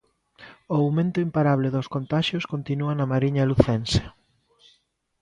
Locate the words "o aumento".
0.73-1.17